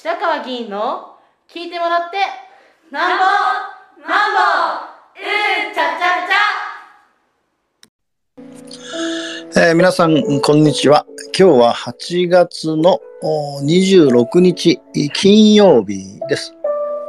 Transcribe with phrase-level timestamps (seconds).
[0.00, 1.16] 白川議員の
[1.52, 2.18] 聞いてもらって
[2.92, 3.24] なんぼ
[4.08, 4.38] なんぼ
[5.18, 6.22] うんちゃちゃ
[9.56, 11.04] ちゃ、えー、皆さんこんにちは。
[11.36, 13.00] 今日は8月の
[13.64, 14.80] 26日
[15.14, 16.54] 金曜日です。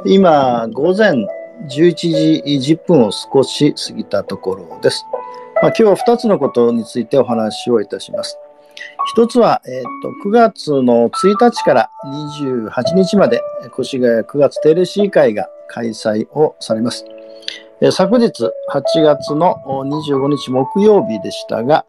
[0.04, 2.42] 今午前11時
[2.74, 5.04] 10分を少し過ぎたところです、
[5.62, 8.36] まあ、今日は2つのことについてお話をいたします。
[9.06, 13.40] 一つは、えーと、9月の1日から28日まで
[13.78, 17.04] 越谷9月定例市議会が開催をされます。
[17.80, 21.86] え、昨日8月の25日木曜日でしたが、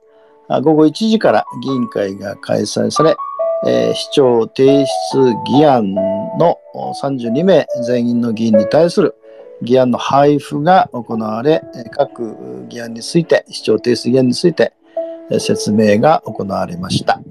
[0.61, 3.15] 午後1時から議員会が開催され、
[3.67, 6.57] えー、市長提出議案の
[7.03, 9.15] 32名全員の議員に対する
[9.61, 11.61] 議案の配布が行われ、
[11.91, 14.73] 各議案について、市長提出議案について、
[15.39, 17.21] 説明が行われました。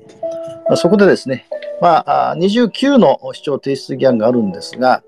[0.76, 1.46] そこでですね、
[1.80, 5.02] まあ、29の市長提出議案があるんですが、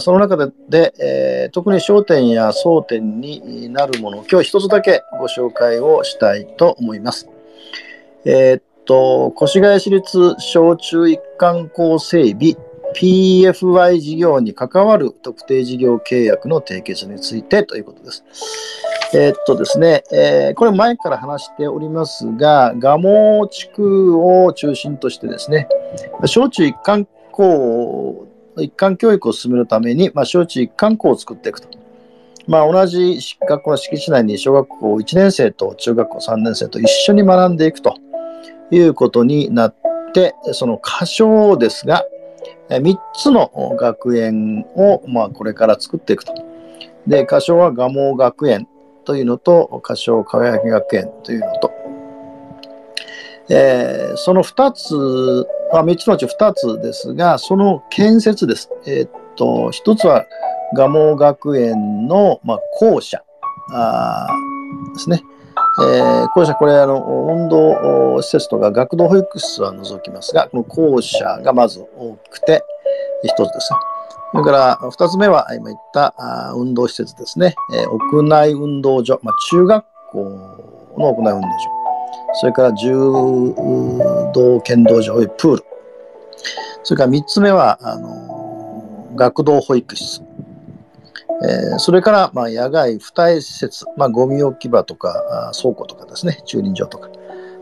[0.00, 7.28] その中でで、えー、特に焦点や争点になるもの今日一つだけご紹介をしたいと思います。
[8.24, 12.56] えー、っと、越谷市立小中一貫校整備
[12.94, 18.24] PFY 事業に関わる特定事業契約の締結についてということです。
[19.14, 25.68] えー、っとですね、えー、これ前から話しておりますが、蒲生地区を中心としてですね、
[26.26, 28.26] 小中一貫校、
[28.58, 31.68] 一貫教育を進めるために、まあ、小中一貫校を作っていくと。
[32.46, 37.96] まあ、同じ学校の敷地内に小学校1年生と中学校3年生と一緒に学んでいくと
[38.70, 39.74] いうことになっ
[40.12, 42.04] て、その箇所ですが、
[42.68, 46.34] 3つの学園を、まあ、これから作っていくと。
[47.06, 48.68] で、箇所は蒲生学園
[49.04, 51.72] というのと、箇所川焼学園というのと、
[53.50, 58.70] えー、その2つ、まあ、3つのうち2つですが、その建設です。
[58.86, 60.26] えー、っと、1つは
[60.74, 63.22] 蒲生学園の、まあ、校舎
[64.94, 65.22] ですね。
[65.80, 72.64] えー、校舎、これあの、運動施設とか学童保育室は除きますが、この校舎がまず大きくて、
[73.22, 73.78] 一つですね。
[74.32, 77.54] それから二つ目は今言ったあ運動施設ですね。
[77.74, 80.24] えー、屋内運動所、まあ、中学校
[80.98, 81.78] の屋内運動所。
[82.34, 82.92] それから柔
[84.34, 85.64] 道剣道場、プール。
[86.82, 90.22] それから三つ目は、あの、学童保育室。
[91.40, 97.08] えー、それから、まあ、野外付帯施設、まあ、ゴミ置き場とか倉庫とかですね、駐輪場とか、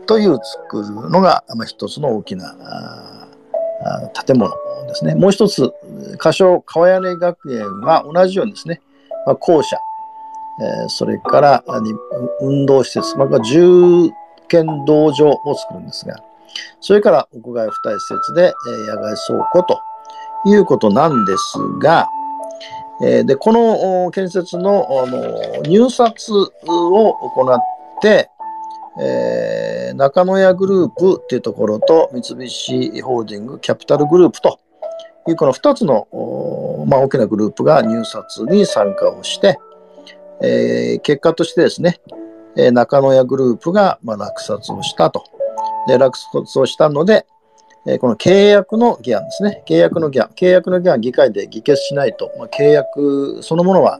[0.07, 2.55] という作るのが、まあ、一つの大きな
[4.25, 4.51] 建物
[4.87, 5.15] ですね。
[5.15, 5.71] もう一つ、
[6.17, 8.81] 仮称川屋根学園は同じようにですね、
[9.25, 9.77] まあ、校舎、
[10.59, 11.63] えー、それから
[12.41, 14.11] 運動施設、まあ、住
[14.47, 16.15] 建道場を作るんですが、
[16.79, 19.79] それから屋外付帯施設で、えー、野外倉庫と
[20.45, 22.07] いうことなんですが、
[23.01, 26.49] えー、で、この建設のあの入札を
[27.13, 27.59] 行っ
[28.01, 28.29] て、
[28.99, 34.59] えー、中野屋グループっていうところと三菱ホールディングキャピタルグループと
[35.27, 36.07] いうこの2つの、
[36.87, 39.59] まあ、大きなグループが入札に参加をして、
[40.41, 41.99] えー、結果としてですね、
[42.55, 45.23] えー、中野屋グループが、まあ、落札をしたと。
[45.87, 47.27] で、落札をしたので、
[47.89, 49.63] えこの契約の議案ですね。
[49.65, 50.29] 契約の議案。
[50.35, 53.99] 契約の議案、議会で議決しないと、まあ、契約そのものは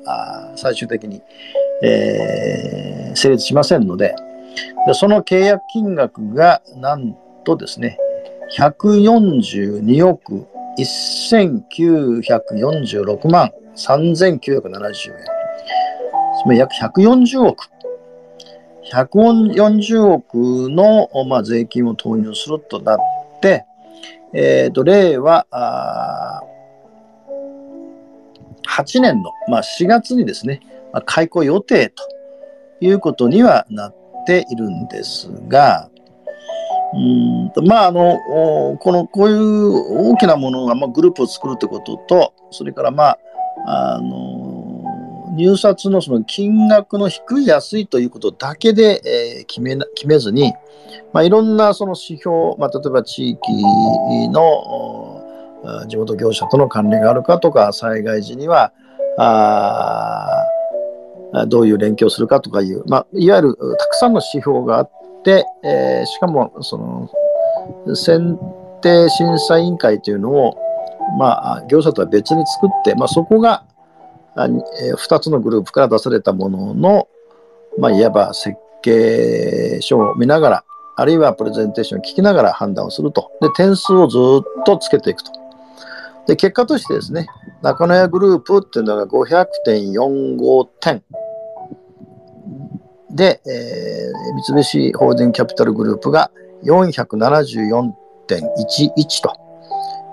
[0.58, 1.22] 最終的に、
[1.84, 4.14] えー、成立しませんので
[4.86, 7.16] で、その契約金額がなん
[7.46, 7.98] とですね、
[8.58, 10.48] 142億
[10.78, 15.18] 1946万3970円。
[16.44, 17.70] つまり約140億。
[18.94, 23.00] 140億の、まあ、税金を投入するとなっ
[23.42, 23.66] て、
[24.34, 26.42] え、ー、と、令和あ
[28.68, 30.62] 8年の、まあ、4月にですね、
[30.94, 32.04] まあ、開校予定と
[32.82, 33.96] いうことにはなっ
[34.26, 35.90] ているんですが、
[36.94, 38.18] うんまああの
[38.80, 43.20] このこういう大きなものが、まあ、グループを作るということとそれからまあ
[43.66, 44.37] あの
[45.36, 50.54] 入札のその金額の低い安いということだけで、えー、決め決めずに、
[51.14, 53.40] まあ、いろんなその指標、まあ、例えば地域
[54.30, 55.24] の
[55.88, 58.72] 地元業者との関連があるかとか災害時には
[59.18, 60.46] あ
[61.48, 64.92] どういう連携をするかとかいう、まあ、いわゆるたくさんの指標があっ
[65.24, 68.40] て、えー、しかもその選
[68.82, 70.58] 定審査委員会というのを、
[71.20, 73.66] まあ、業者とは別に作って、まあ、そこが、
[74.46, 77.08] 2つのグループから出されたものの、
[77.78, 80.64] まあ、いわば設計書を見ながら、
[80.96, 83.32] あるいはプレゼンテーションを聞きながら判断をすると。
[83.42, 85.32] で、点数をずっとつけていくと。
[86.28, 87.28] で、結果としてですね、
[87.62, 91.04] 中野屋グループっていうのが500.45点。
[93.12, 93.54] で、えー、
[94.54, 96.30] 三菱ホールディングキャピタルグループが
[96.64, 99.34] 474.11と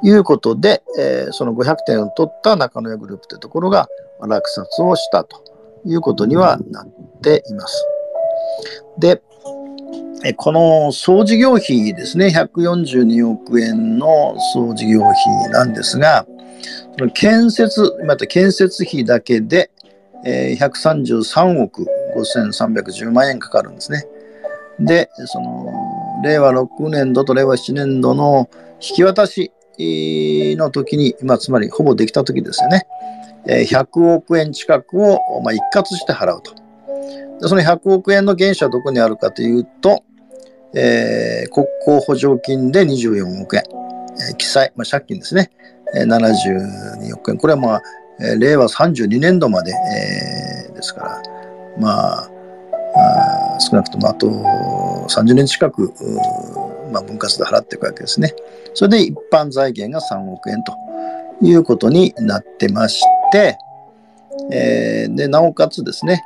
[0.03, 3.89] いうことで、えー、その500点を取った中野屋グループというところが
[4.21, 5.43] 落札をしたと
[5.85, 6.87] いうことにはなっ
[7.21, 7.87] ています。
[8.99, 9.23] で、
[10.37, 16.27] この総事業費ですね、142億円の総事業費なんですが、
[17.13, 19.71] 建設、また建設費だけで、
[20.25, 21.87] え133億
[22.17, 24.07] 5310万円かかるんですね。
[24.81, 25.71] で、その、
[26.25, 28.49] 令和6年度と令和7年度の
[28.81, 32.87] 引き渡しの時に、まあ、つまりほぼできた時ですよね。
[33.47, 36.55] 100億円近くを、まあ、一括して払うと。
[37.41, 40.05] でその100億円の原資はどこにあるかというと、
[40.75, 43.63] えー、国交補助金で24億円、
[44.31, 45.51] えー、記載、まあ、借金ですね、
[45.97, 47.39] えー、72億円。
[47.39, 47.83] これはまあ、
[48.21, 51.23] えー、令和32年度まで、えー、ですから、
[51.79, 52.31] まあ、
[52.97, 54.29] あ少なくともあと
[55.09, 55.93] 30年近く、
[56.93, 58.35] まあ、分割で払っていくわけですね。
[58.75, 60.73] それで一般財源が3億円と
[61.43, 63.59] いうことになってまして、
[64.53, 66.23] えー、でなおかつですね、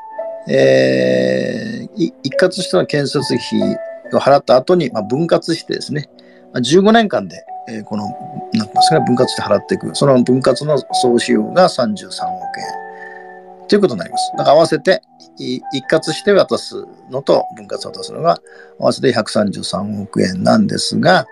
[0.47, 3.77] えー、一括した建設費
[4.13, 6.11] を払った後に、まあ、分割してですね、
[6.53, 8.05] ま15年間で、えー、この、
[8.53, 9.95] なんですかね、分割して払っていく。
[9.95, 12.17] その分割の総費用が33億
[12.61, 14.33] 円ということになります。
[14.37, 15.03] だから合わせて、
[15.39, 18.39] 一括して渡すのと分割渡すのが
[18.79, 21.27] 合わせて133億円なんですが、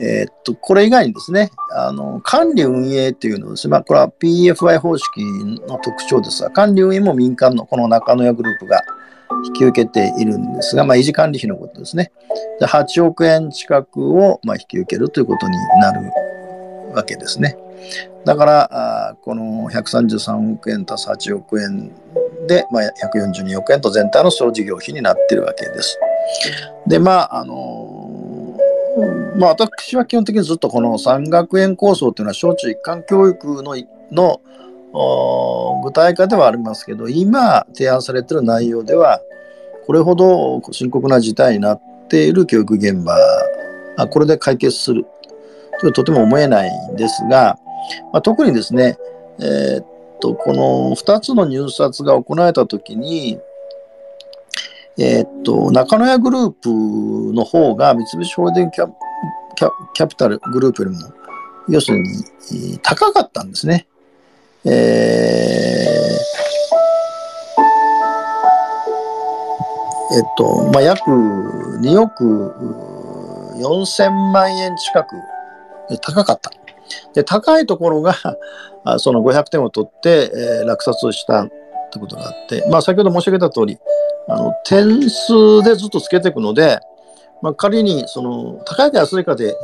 [0.00, 5.22] えー、っと、これ以外にですね、あの、管理運営っていうのですね、まあ、これは PFI 方式
[5.68, 8.82] の特徴ですが、管理運営も民間のこの中野屋グループが
[9.44, 12.12] 引き受けているんですが、まあ、維持管理費のことですね。
[12.58, 16.10] で8億円近くをまあ引き受けるということになる
[16.94, 17.56] わけですね。
[18.24, 21.90] だから、あこの133億円足す8億円
[22.46, 22.82] で、まあ、
[23.16, 25.98] 142億円と全体の総事業費になっているわけです。
[26.86, 27.79] で、まあ、あの
[29.36, 33.76] まあ、私は基本的にずっとこの産学園構想というのは小中一貫教育の
[34.10, 34.40] の
[35.84, 39.20] 具体化ではありますけど今提案されてる内容では
[39.86, 43.16] これほど深刻な事態になっている教育現場
[43.96, 45.06] あこれで解決する
[45.80, 47.58] とはとても思えないんですが、
[48.12, 48.98] まあ、特にですね、
[49.38, 49.86] えー、っ
[50.20, 53.38] とこの2つの入札が行われた時に
[55.02, 56.68] えー、っと、中野屋グループ
[57.32, 58.92] の方が三菱ホールディングキャ
[59.54, 61.00] キャキャピタルグループよりも、
[61.70, 63.86] 要するに高かったんですね。
[64.66, 64.72] えー、
[70.16, 72.52] えっと、まあ、約2億
[73.56, 75.16] 4000万円近く
[76.02, 76.50] 高かった。
[77.14, 78.14] で、高いところが、
[78.98, 80.30] その500点を取って、
[80.60, 81.48] えー、落札をしたっ
[81.90, 83.78] てことがあって、まあ、先ほど申し上げた通り、
[84.30, 86.78] あの点数でずっとつけていくので、
[87.42, 89.56] まあ、仮にその高いか安いかで、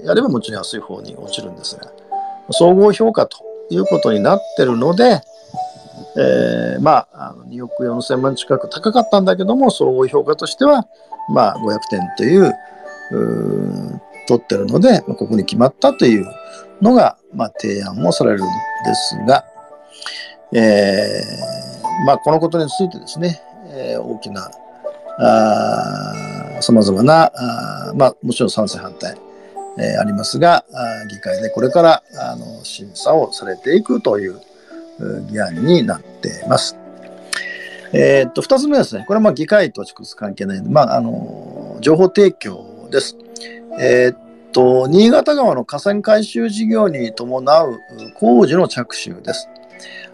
[0.00, 1.90] えー、やればもちろん安い方に落ちるんですが、
[2.50, 3.38] 総合評価と
[3.70, 5.20] いうことになってるので、
[6.16, 10.86] えー、まあ、あの2億4000万近く高かったんだけども、総合評価としては、
[11.32, 12.54] まあ、500点という、
[13.10, 16.26] う取ってるので、まあ、ここに決まったという
[16.82, 19.44] のが、まあ、提案もされるんですが、
[20.52, 23.40] えー、まあ、このことについてですね、
[23.78, 24.50] えー、大きな、
[26.60, 29.16] さまざまなあ、まあ、もちろん賛成反対、
[29.78, 34.40] えー、ありますが、あ議会でこれからあの審査をされていくという
[35.30, 36.76] 議案になっています。
[37.92, 39.04] えー、っと、二つ目ですね。
[39.06, 43.16] これはまあ議会と直接関係ないのでまあ、あの、情報提供です。
[43.80, 44.18] えー、っ
[44.52, 47.78] と、新潟川の河川改修事業に伴う
[48.14, 49.48] 工事の着手です。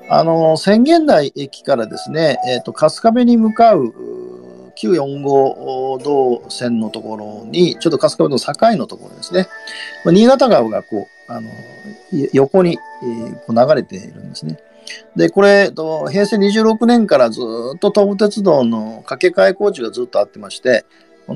[0.08, 3.94] あの、宣言台駅からですね、えっ、ー、と、春日部に向かう
[4.75, 9.49] 旧4号道線のところに、ちょっと春日部の境のところですね。
[10.04, 11.49] 新潟川がこう、あの、
[12.32, 14.58] 横に、えー、こう流れているんですね。
[15.16, 15.70] で、これ、
[16.11, 17.40] 平成26年からず
[17.75, 20.84] っと東武鉄道の架け替え工事がずっとあってまして、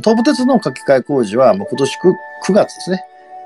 [0.02, 3.04] 東武鉄道の架け替え工事はもう今年 9, 9月ですね。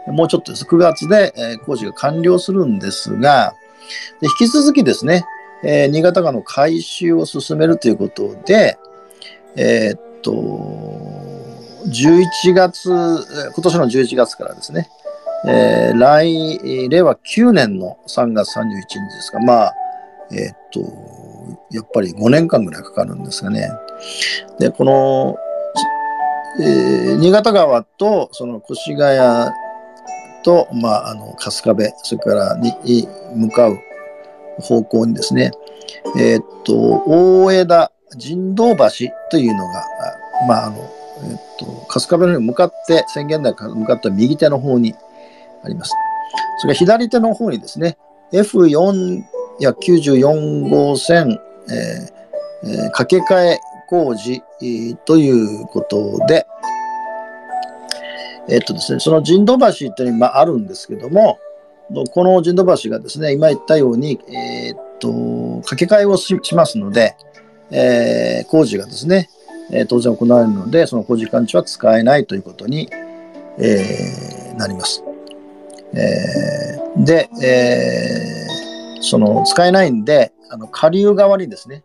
[0.09, 0.65] もうちょっとです。
[0.65, 1.33] 9月で、
[1.65, 3.55] 工事が完了するんですが、
[4.21, 5.25] で引き続きですね、
[5.65, 8.79] えー、新潟川の改修を進めるということで、
[9.57, 10.31] えー、っと、
[11.87, 14.89] 11月、今年の11月からですね、
[15.47, 19.75] えー、来、令和9年の3月31日ですが、まあ、
[20.31, 20.81] えー、っと、
[21.71, 23.69] やっぱり5年間ぐらいかかるんですがね。
[24.59, 25.37] で、この、
[26.61, 29.51] えー、新潟川とその越谷
[30.43, 33.79] と、まあ、あの春日部それからに向かう
[34.61, 35.51] 方向にですね、
[36.17, 39.85] えー、っと大枝人道橋というのが、
[40.47, 44.95] まああのえー、っと春日部に向かって宣言台から向かった右手の方に
[45.65, 45.95] あります。
[46.59, 47.97] それから左手の方にですね
[48.33, 49.23] F4
[49.61, 56.47] や94号線、えーえー、掛け替え工事、えー、ということで、
[58.49, 61.39] えっとですね、その人道橋っていうのがあるんですけども、
[62.13, 67.17] この人道橋がですね、今言ったように、えー、っと、掛け替えをしますので、
[67.71, 69.29] えー、工事がですね、
[69.71, 72.89] えー、当然行われるので、その工事間中は使えないということに、
[73.59, 75.05] えー、なります。
[75.95, 81.85] えー、で、えー、その使えないんで、あの下流側にですね、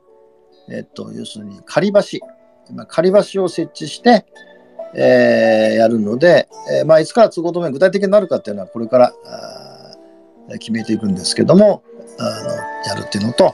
[0.69, 2.19] えっと、要するに仮橋、
[2.87, 4.25] 仮橋を設置して、
[4.98, 6.50] えー、やるので、
[6.80, 9.13] えー、まあ、いつから都合止め具体的になるかっていうのはこれから
[10.54, 11.84] 決めていくんですけども
[12.20, 12.50] あの
[12.88, 13.54] やるっていうのと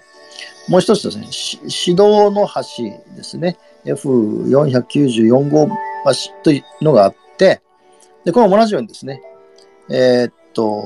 [0.69, 1.27] もう一つですね
[1.63, 3.57] 指導の橋ですね。
[3.85, 5.73] F494 号橋
[6.41, 7.61] というのがあって
[8.23, 9.21] でこれも同じようにですね
[9.89, 10.81] えー、っと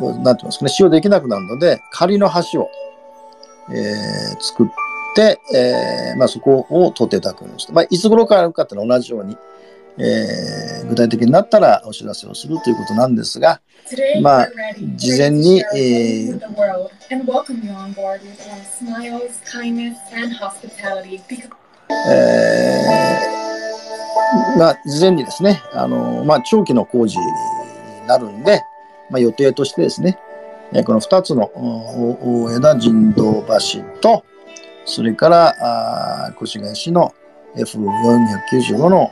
[0.00, 2.70] なんて言いますかね使用できなくなるので仮の橋を、
[3.70, 4.72] えー、作って
[5.14, 9.36] で、えーまあ、そこを取っていただくようにして、まあ、いつ頃からやるかっていうのは同じように、
[9.98, 13.60] えー、具体的になったらお知らせをするということなんですが、
[14.22, 14.48] まあ、
[14.96, 16.40] 事前に、えー
[22.08, 27.26] えー、まあ、事前にですね、あのまあ、長期の工事に
[28.06, 28.62] なるんで、
[29.10, 30.18] まあ、予定としてですね、
[30.84, 34.24] この2つの大枝人道橋と、
[34.84, 35.54] それから、
[36.26, 37.14] あ越谷市の
[37.56, 39.10] F495 の、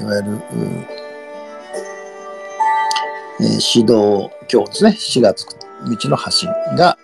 [0.00, 0.38] いわゆる、
[3.40, 5.54] えー、指導橋ですね、市がつく
[5.84, 6.98] 道の橋が、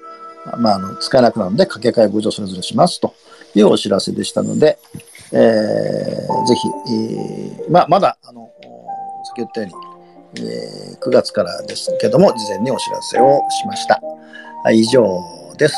[0.58, 3.14] まあ、あの使えなくなるので、掛け替え補助それぞれしますと
[3.54, 4.78] いうお知らせでしたので、
[5.32, 8.50] えー、ぜひ、えーまあ、まだ、あの、
[9.24, 9.68] 先ほど言ったよ
[10.34, 14.00] うに、えー、9月からですけども、事前にお知らせをしました。
[14.72, 15.22] 以上
[15.58, 15.76] です。